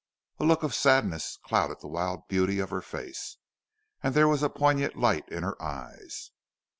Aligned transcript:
A 0.39 0.43
look 0.43 0.63
of 0.63 0.73
sadness 0.73 1.37
clouded 1.43 1.79
the 1.81 1.87
wild 1.87 2.27
beauty 2.27 2.57
of 2.57 2.71
her 2.71 2.81
face, 2.81 3.37
and 4.01 4.15
there 4.15 4.27
was 4.27 4.41
a 4.41 4.49
poignant 4.49 4.95
light 4.97 5.29
in 5.29 5.43
her 5.43 5.61
eyes. 5.61 6.31